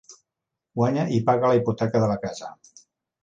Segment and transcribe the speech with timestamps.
[0.79, 2.51] Guanya i paga la hipoteca de la casa.